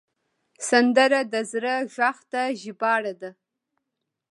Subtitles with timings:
[0.69, 3.31] سندره د زړه غږ ته ژباړه ده